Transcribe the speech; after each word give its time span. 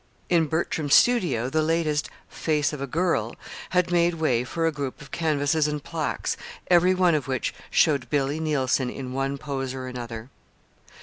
In 0.29 0.47
Bertram's 0.47 0.95
studio 0.95 1.47
the 1.47 1.61
latest 1.61 2.09
"Face 2.27 2.73
of 2.73 2.81
a 2.81 2.87
Girl" 2.87 3.35
had 3.69 3.91
made 3.91 4.15
way 4.15 4.43
for 4.43 4.65
a 4.65 4.71
group 4.71 4.99
of 4.99 5.11
canvases 5.11 5.67
and 5.67 5.83
plaques, 5.83 6.35
every 6.71 6.95
one 6.95 7.13
of 7.13 7.27
which 7.27 7.53
showed 7.69 8.09
Billy 8.09 8.39
Neilson 8.39 8.89
in 8.89 9.13
one 9.13 9.37
pose 9.37 9.75
or 9.75 9.85
another. 9.85 10.31